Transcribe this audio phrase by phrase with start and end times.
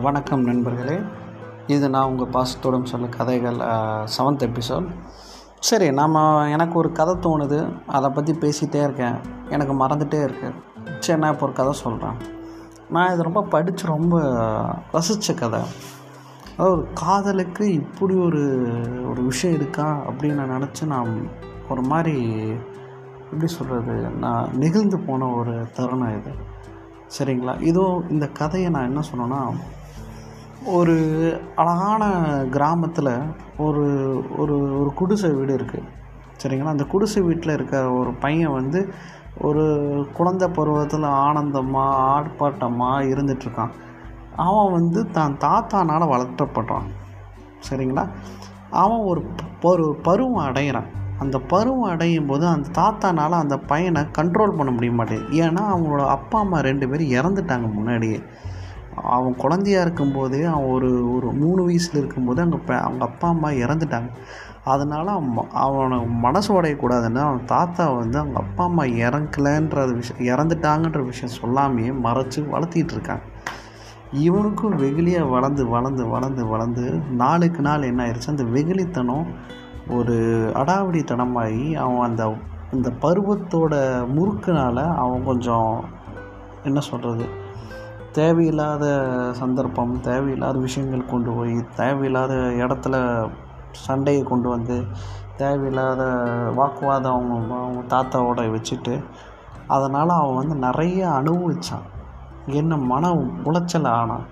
[0.00, 1.00] வணக்கம் நண்பர்களே.
[1.66, 3.56] இது நான் உங்கள் பாசத்தோடும் சொல்ல கதைகள்
[4.16, 4.86] செவன்த் எபிசோட்
[5.58, 6.14] சரி நாம்
[6.50, 7.72] எனக்கு ஒரு கதை தோணுது.
[7.86, 9.14] அதை பற்றி பேசிகிட்டே இருக்கேன்.
[9.48, 10.54] எனக்கு மறந்துகிட்டே இருக்குது
[10.98, 12.16] சரி நான் இப்போ ஒரு கதை சொல்கிறேன்
[12.90, 14.20] நான் இது ரொம்ப படித்து ரொம்ப
[14.92, 15.60] ரசித்த கதை.
[16.56, 18.72] அதாவது ஒரு காதலுக்கு இப்படி ஒரு
[19.10, 21.28] ஒரு விஷயம் இருக்கா அப்படின்னு நான் நினச்சி நான்
[21.68, 22.46] ஒரு மாதிரி
[23.24, 26.52] எப்படி சொல்கிறது நான் நெகிழ்ந்து போன ஒரு தருணம் இது.
[27.18, 27.62] சரிங்களா?
[27.62, 29.52] இதோ இந்த கதையை நான் என்ன சொன்னேன்னா
[30.62, 30.94] ஒரு
[31.54, 32.04] அழகான
[32.50, 33.26] கிராமத்தில்
[33.56, 33.84] ஒரு
[34.38, 35.88] ஒரு ஒரு குடிசை வீடு இருக்குது
[36.42, 36.64] சரிங்களா?
[36.64, 38.88] அந்த குடிசை வீட்டில் இருக்க ஒரு பையன் வந்து
[39.40, 39.64] ஒரு
[40.12, 43.72] குழந்தை பருவத்தில் ஆனந்தமாக ஆர்ப்பாட்டமாக இருந்துகிட்ருக்கான்
[44.36, 46.88] அவன் வந்து தான் தாத்தானால் வளர்த்தப்படுறான்
[47.70, 48.08] சரிங்களா?
[48.70, 49.24] அவன் ஒரு
[49.62, 55.36] ஒரு பருவம் அடைகிறான் அந்த பருவம் அடையும் போது அந்த தாத்தானால் அந்த பையனை கண்ட்ரோல் பண்ண முடிய மாட்டேங்குது.
[55.36, 58.20] ஏன்னா அவங்களோட அப்பா அம்மா ரெண்டு பேரும் இறந்துட்டாங்க முன்னாடியே.
[58.94, 64.10] அவன் குழந்தையா இருக்கும்போதே அவன் ஒரு ஒரு மூணு வயசில் இருக்கும்போது அங்கே அவங்க அப்பா அம்மா இறந்துட்டாங்க.
[64.64, 71.04] அதனால் அவன் ம- அவனை மனசு உடையக்கூடாதுன்னு அவன் தாத்தா வந்து அவங்க அப்பா அம்மா இறக்கலன்ற விஷயம் இறந்துட்டாங்கன்ற
[71.04, 73.22] விஷயம் சொல்லாமையே மறைச்சி வளர்த்திட்டு இருக்காங்க
[74.12, 79.26] இவனுக்கும் வெகுளியாக வளர்ந்து வளர்ந்து வளர்ந்து வளர்ந்து நாளுக்கு நாள் என்ன ஆயிடுச்சு அந்த வெகுளித்தனம்
[79.88, 80.16] ஒரு
[80.54, 82.34] அடாவடித்தனமாகி அவன் அந்த
[82.72, 83.74] அந்த பருவத்தோட
[84.16, 85.84] முறுக்குனால் அவன் கொஞ்சம்
[86.64, 87.26] என்ன சொல்கிறது
[88.14, 88.84] தேவையில்லாத
[89.32, 92.96] சந்தர்ப்பம் தேவையில்லாத விஷயங்கள் கொண்டு போய் தேவையில்லாத இடத்துல
[93.86, 94.76] சண்டையை கொண்டு வந்து
[95.36, 96.02] தேவையில்லாத
[96.54, 98.94] வாக்குவாதம் அவங்க அவங்க தாத்தாவோட வச்சுட்டு
[99.66, 101.86] அதனால் அவன் வந்து நிறைய அனுபவித்தான்
[102.60, 103.10] என்ன மன
[103.44, 104.26] உளைச்சல் ஆனான்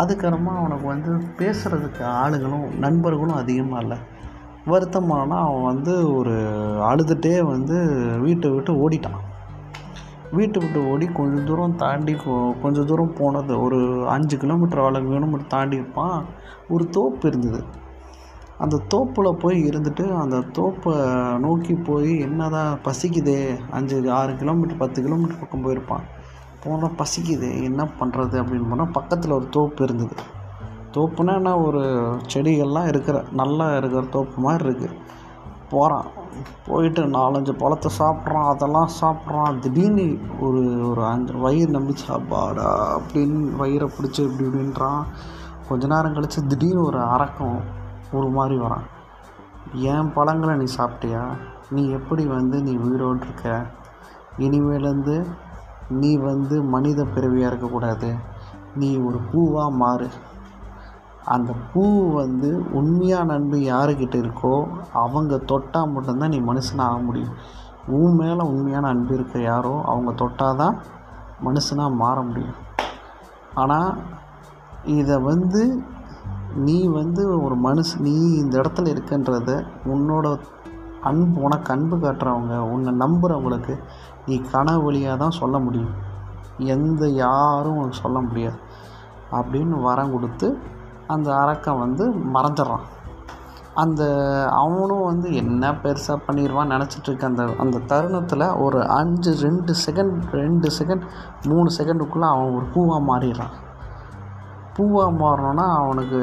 [0.00, 3.98] அதுக்கப்புறமா அவனுக்கு வந்து பேசுகிறதுக்கு ஆளுகளும் நண்பர்களும் அதிகமாக இல்லை.
[4.66, 6.34] வருத்தமானால் அவன் வந்து ஒரு
[6.90, 7.76] அழுதுகிட்டே வந்து
[8.24, 9.20] வீட்டை விட்டு ஓடிட்டான்.
[10.32, 13.60] வீட்டை விட்டு ஓடி கொஞ்சம் தூரம் தாண்டி கொ- கொஞ்சம் தூரம் போனது.
[13.60, 16.24] ஒரு அஞ்சு கிலோமீட்டர் ஆறு கிலோமீட்டர் தாண்டி இருப்பான்.
[16.68, 17.64] ஒரு தோப்பு இருந்தது.
[18.58, 23.58] அந்த தோப்பில் போய் இருந்துட்டு அந்த தோப்பை நோக்கி போய் என்னதான் பசிக்குதே.
[23.70, 26.02] அஞ்சு ஆறு கிலோமீட்டர் பத்து கிலோமீட்டர் பக்கம் போயிருப்பான்.
[26.62, 30.14] போனால் பசிக்குது என்ன பண்ணுறது அப்படின்னு போனால் பக்கத்தில் ஒரு தோப்பு இருந்தது.
[30.92, 31.58] தோப்புனா என்ன?
[31.58, 31.80] ஒரு
[32.34, 34.90] செடிகள்லாம் இருக்கிற நல்லா இருக்கிற தோப்பு மாதிரி இருக்குது
[35.72, 36.08] போகிறான்
[36.66, 38.48] போயிட்டு நாலஞ்சு பழத்தை சாப்பிட்றான்.
[38.52, 39.58] அதெல்லாம் சாப்பிட்றான்.
[39.58, 40.06] திடீர்னு
[40.40, 45.02] ஒரு ஒரு அஞ்சு வயிறு நம்பி சாப்பாடா அப்படின்னு வயிறை பிடிச்சி இப்படி இப்படின்றான்.
[45.68, 47.60] கொஞ்ச நேரம் கழித்து திடீர்னு ஒரு அரக்கம்
[48.12, 48.86] ஒரு மாதிரி வரான்.
[49.90, 51.24] என் பழங்களை நீ சாப்பிட்டியா?
[51.70, 53.66] நீ எப்படி வந்து நீ உயிரோடு இருக்க?
[54.38, 55.16] இனிமேலேருந்து
[56.00, 58.10] நீ வந்து மனித பிறவியாக இருக்கக்கூடாது.
[58.74, 60.08] நீ ஒரு பூவாக மாறு.
[61.24, 67.34] அந்த பூ வந்து உண்மையான அன்பு யாருக்கிட்ட இருக்கோ அவங்க தொட்டால் மட்டும்தான் நீ மனுஷனாக ஆக முடியும்.
[67.86, 70.76] உன் மேலே உண்மையான அன்பு இருக்க யாரோ அவங்க தொட்டால் தான்
[71.44, 72.54] மனுஷனாக மாற முடியும்.
[73.54, 73.98] ஆனால்
[74.84, 75.82] இதை வந்து
[76.54, 80.40] நீ வந்து ஒரு மனுஷ நீ இந்த இடத்துல இருக்கன்றத உன்னோட
[81.00, 83.78] அன்பு உனக்கு அன்பு காட்டுறவங்க உன்னை நம்புகிறவங்களுக்கு
[84.26, 85.94] நீ கனவு வழியாக தான் சொல்ல முடியும்.
[86.58, 88.56] எந்த யாரும் உனக்கு சொல்ல முடியாது.
[89.32, 90.58] அப்படின்னு வரம் கொடுத்து
[91.06, 92.80] அந்த அரக்கன் வந்து மறைஞ்சிட்றான்
[93.74, 94.02] அந்த
[94.50, 101.00] அவனும் வந்து என்ன பெருசாக பண்ணிடுவான்னு நினச்சிட்ருக்கு அந்த அந்த தருணத்தில் ஒரு அஞ்சு ரெண்டு செகண்ட் ரெண்டு செகண்ட்
[101.42, 103.54] மூணு செகண்டுக்குள்ளே அவன் ஒரு பூவாக மாறிடுறான்.
[104.76, 106.20] பூவாக மாறினோன்னா அவனுக்கு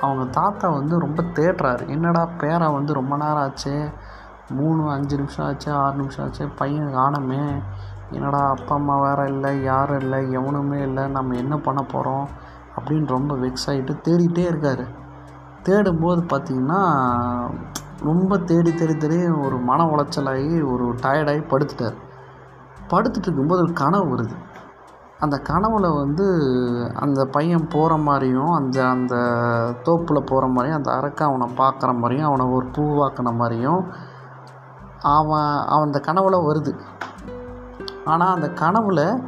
[0.00, 1.88] அவங்க தாத்தா வந்து ரொம்ப தேடுறாரு.
[1.88, 3.88] என்னடா பேரை வந்து ரொம்ப நேரம் ஆச்சு?
[4.50, 7.62] மூணு அஞ்சு நிமிஷம் ஆச்சு ஆறு நிமிஷம் ஆச்சு பையன் காணமே.
[8.10, 12.28] என்னடா அப்பா அம்மா வேறு இல்லை யாரும் இல்லை எவனுமே இல்லை நம்ம என்ன பண்ண போகிறோம்
[12.78, 14.84] அப்படின்னு ரொம்ப வெக்ஸ் ஆகிட்டு தேடிட்டே இருக்கார்.
[15.62, 16.80] தேடும்போது பார்த்திங்கன்னா
[18.02, 21.96] ரொம்ப தேடி தேடி தேடி ஒரு மன உளைச்சலாகி ஒரு டயர்டாகி படுத்துட்டார்.
[22.90, 24.36] படுத்துட்டு இருக்கும்போது ஒரு கனவு வருது.
[25.18, 26.26] அந்த கனவுல வந்து
[26.94, 29.14] அந்த பையன் போகிற மாதிரியும் அந்த அந்த
[29.82, 33.82] தோப்பில் போகிற மாதிரியும் அந்த அரக்கை அவனை பார்க்குற மாதிரியும் அவனை ஒரு பூவாக்கின மாதிரியும்
[35.00, 36.72] அவன் அவன் அந்த கனவுல வருது.
[38.04, 39.22] ஆனால் அந்த கனவில்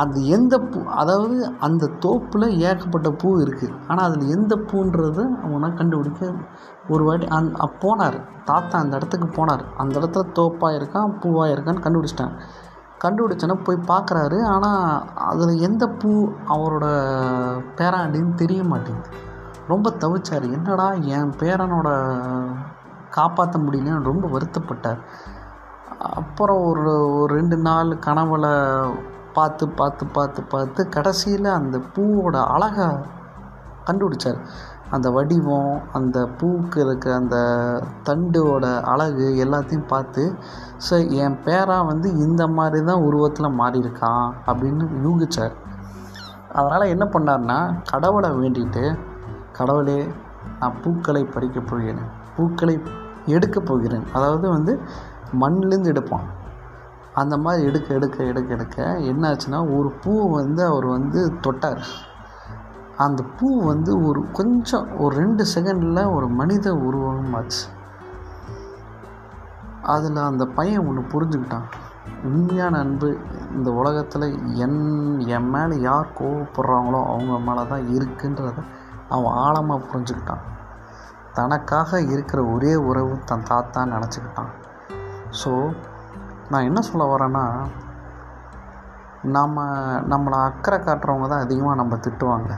[0.00, 1.36] அது எந்த பூ அதாவது
[1.66, 6.30] அந்த தோப்பில் ஏகப்பட்ட பூ இருக்குது ஆனால் அதில் எந்த பூன்றது அவனை கண்டுபிடிக்க
[6.92, 7.50] ஒரு வாட்டி அந்
[7.84, 8.18] போனார்.
[8.50, 9.64] தாத்தா அந்த இடத்துக்கு போனார்.
[9.82, 12.34] அந்த இடத்துல தோப்பாக இருக்கான் பூவாக இருக்கான்னு கண்டுபிடிச்சிட்டான்
[13.04, 14.82] கண்டுபிடிச்சோன்னா போய் பார்க்குறாரு ஆனால்
[15.30, 16.10] அதில் எந்த பூ
[16.54, 16.86] அவரோட
[17.78, 19.10] பேராண்டின்னு தெரிய மாட்டேங்குது.
[19.72, 20.46] ரொம்ப தவிச்சார்.
[20.56, 20.86] என்னடா
[21.16, 21.88] என் பேரனோட
[23.16, 25.00] காப்பாற்ற முடியலன்னு ரொம்ப வருத்தப்பட்டார்.
[26.20, 28.46] அப்புறம் ஒரு ஒரு ரெண்டு நாள் கனவுல
[29.36, 32.86] பார்த்து பார்த்து பார்த்து பார்த்து கடைசியில் அந்த பூவோட அழகை
[33.86, 34.40] கண்டுபிடிச்சார்.
[34.94, 37.36] அந்த வடிவம் அந்த பூவுக்கு இருக்க அந்த
[38.08, 40.22] தண்டோட அழகு எல்லாத்தையும் பார்த்து
[40.86, 45.54] ஸோ என் பேரா வந்து இந்த மாதிரி தான் உருவத்தில் மாறியிருக்கான் அப்படின்னு யூகிச்சார்.
[46.58, 47.58] அதனால் என்ன பண்ணார்னா
[47.92, 48.84] கடவுளை வேண்டிட்டு
[49.58, 49.98] கடவுளே
[50.60, 52.08] நான் பூக்களை பறிக்கப் போகிறேன்.
[52.36, 52.74] பூக்களை
[53.36, 54.06] எடுக்கப் போகிறேன்.
[54.16, 54.72] அதாவது வந்து
[55.42, 56.26] மண்ணிலேருந்து எடுப்பான்.
[57.14, 61.84] அந்த மாதிரி எடுக்க எடுக்க எடுக்க எடுக்க என்னாச்சுன்னா ஒரு பூவை வந்து அவர் வந்து தொட்டார்.
[62.96, 67.62] அந்த பூ வந்து ஒரு கொஞ்சம் ஒரு ரெண்டு செகண்டில் ஒரு மனித உருவமாச்சு.
[69.94, 71.66] அதில் அந்த பையன் ஒன்று புரிஞ்சுக்கிட்டான்.
[72.24, 73.08] உண்மையான அன்பு
[73.56, 74.26] இந்த உலகத்தில்
[74.64, 74.80] என்
[75.36, 78.58] என் மேலே யார் கோவப்படுறாங்களோ அவங்க மேலே தான் இருக்குன்றத
[79.08, 80.44] அவன் ஆழமாக புரிஞ்சுக்கிட்டான்.
[81.32, 84.52] தனக்காக இருக்கிற ஒரே உறவு தன் தாத்தான்னு நினச்சிக்கிட்டான்.
[85.42, 85.52] ஸோ
[86.50, 87.44] நான் என்ன சொல்ல வரேன்னா
[89.36, 89.62] நம்ம
[90.12, 92.50] நம்மளை அக்கறை காட்டுறவங்க தான் அதிகமாக நம்ம திட்டுவாங்க.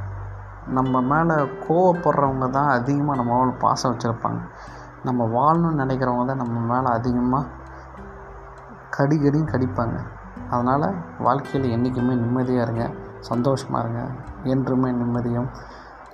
[0.68, 1.34] நம்ம மேலே
[1.66, 4.40] கோவப்படுறவங்க தான் அதிகமாக நம்ம மேலே பாசம் வச்சுருப்பாங்க.
[5.04, 7.46] நம்ம வாழணும்னு நினைக்கிறவங்க தான் நம்ம மேலே அதிகமாக
[8.96, 9.96] கடிகடியும் கடிப்பாங்க.
[10.50, 10.86] அதனால்
[11.18, 12.84] வாழ்க்கையில் என்றைக்குமே நிம்மதியாக இருங்க
[13.30, 14.02] சந்தோஷமாக இருங்க.
[14.54, 15.48] என்றுமே நிம்மதியும்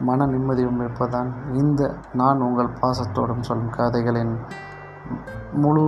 [0.09, 1.83] மன நிம்மதியும் இருப்பதான் இந்த
[2.21, 4.35] நான் உங்கள் பாசத்தோடும் சொல்லும் கதைகளின்
[5.53, 5.85] முழு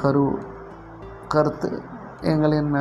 [0.00, 0.24] கரு
[1.34, 1.70] கருத்து
[2.32, 2.72] எங்களின்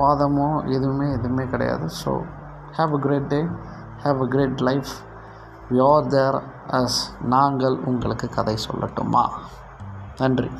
[0.00, 1.86] வாதமோ எதுவுமே எதுவுமே கிடையாது.
[2.02, 2.12] So
[2.78, 3.40] have a great day
[4.04, 4.92] have a great life
[5.70, 6.38] we are there
[6.78, 6.98] as
[7.34, 9.24] நாங்கள் உங்களுக்கு கதை சொல்லட்டுமா?
[10.18, 10.50] நன்றி.